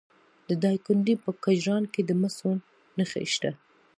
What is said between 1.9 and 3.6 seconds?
کې د مسو نښې شته.